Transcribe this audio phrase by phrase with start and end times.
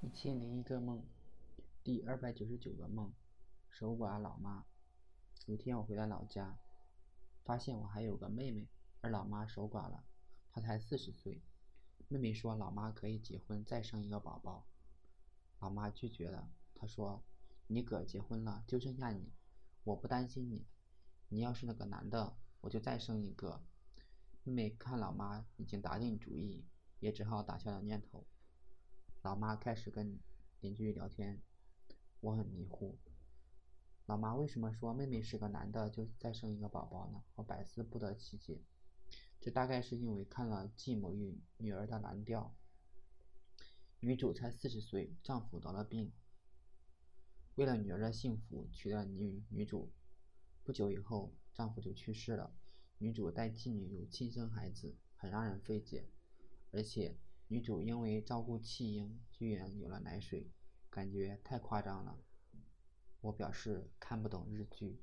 [0.00, 1.04] 一千零一个梦，
[1.82, 3.12] 第二百九十九个梦，
[3.68, 4.64] 守寡老妈。
[5.46, 6.56] 有天我回到老家，
[7.44, 8.68] 发现我还有个妹妹，
[9.00, 10.04] 而老妈守寡了，
[10.52, 11.42] 她才四十岁。
[12.06, 14.68] 妹妹说老妈可以结婚再生一个宝宝，
[15.58, 16.48] 老妈拒绝了。
[16.76, 17.24] 她说
[17.66, 19.32] ：“你哥结婚了，就剩下你，
[19.82, 20.64] 我不担心你。
[21.28, 23.64] 你要是那个男的，我就再生一个。”
[24.44, 26.64] 妹妹看老妈已经打定主意，
[27.00, 28.24] 也只好打消了念头。
[29.22, 30.20] 老妈开始跟
[30.60, 31.42] 邻居聊天，
[32.20, 32.96] 我很迷糊。
[34.06, 37.24] 老妈为什么说妹妹是个男的就再生一个宝宝呢？
[37.34, 38.62] 我百思不得其解。
[39.40, 42.54] 这大概是因为看了继母与女儿的蓝调。
[43.98, 46.12] 女主才四十岁，丈夫得了病，
[47.56, 49.92] 为了女儿的幸福娶了女女主。
[50.62, 52.54] 不久以后，丈夫就去世了。
[52.98, 56.08] 女主带继女有亲生孩子，很让人费解，
[56.70, 57.18] 而且。
[57.48, 60.50] 女主因为照顾弃婴，居然有了奶水，
[60.90, 62.18] 感觉太夸张了。
[63.22, 65.00] 我表示看不懂日剧。